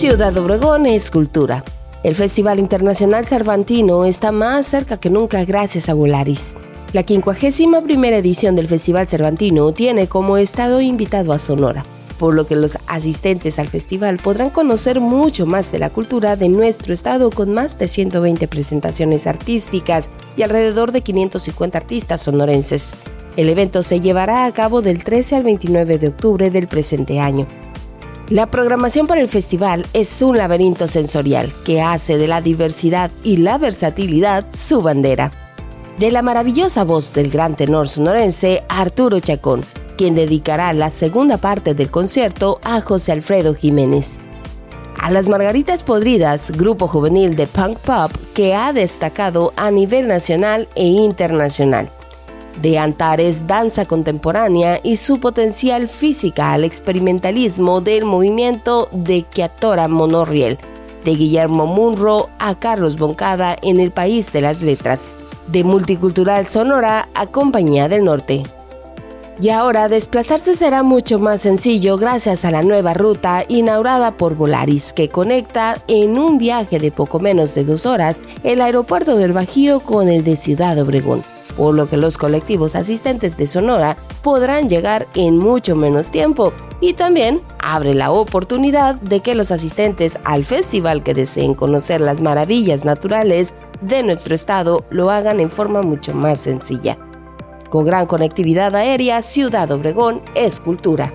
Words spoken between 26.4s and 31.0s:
del presente año. La programación para el festival es un laberinto